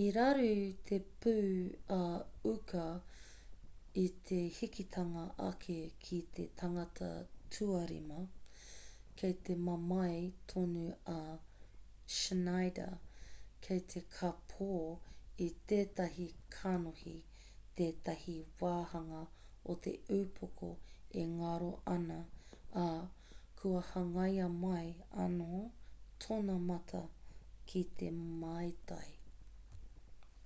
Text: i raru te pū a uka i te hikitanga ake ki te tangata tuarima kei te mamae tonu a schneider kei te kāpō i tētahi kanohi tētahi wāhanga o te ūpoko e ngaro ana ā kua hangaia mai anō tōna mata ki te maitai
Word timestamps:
i 0.00 0.02
raru 0.16 0.52
te 0.90 0.98
pū 1.22 1.32
a 1.94 2.04
uka 2.50 2.84
i 4.02 4.04
te 4.30 4.38
hikitanga 4.58 5.24
ake 5.48 5.74
ki 6.06 6.20
te 6.38 6.46
tangata 6.60 7.08
tuarima 7.56 8.22
kei 9.22 9.36
te 9.48 9.56
mamae 9.66 10.22
tonu 10.54 10.86
a 11.16 11.18
schneider 12.20 12.96
kei 13.68 13.84
te 13.94 14.04
kāpō 14.16 14.70
i 15.50 15.52
tētahi 15.72 16.28
kanohi 16.58 17.14
tētahi 17.82 18.38
wāhanga 18.64 19.22
o 19.74 19.78
te 19.88 19.94
ūpoko 20.20 20.74
e 21.24 21.30
ngaro 21.38 21.70
ana 22.00 22.22
ā 22.88 22.90
kua 23.62 23.84
hangaia 23.94 24.50
mai 24.64 24.86
anō 25.30 25.62
tōna 26.26 26.58
mata 26.72 27.08
ki 27.72 27.90
te 28.02 28.16
maitai 28.44 29.10